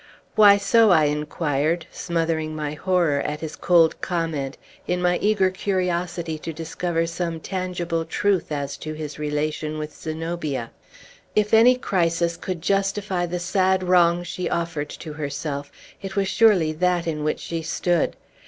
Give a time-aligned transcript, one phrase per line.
[0.33, 6.39] "Why so?" I inquired, smothering my horror at his cold comment, in my eager curiosity
[6.39, 10.71] to discover some tangible truth as to his relation with Zenobia.
[11.35, 15.71] "If any crisis could justify the sad wrong she offered to herself,
[16.01, 18.15] it was surely that in which she stood.